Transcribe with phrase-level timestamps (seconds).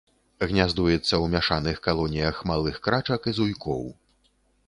[0.51, 3.87] Гняздуецца ў мяшаных калоніях малых крачак і зуйкоў.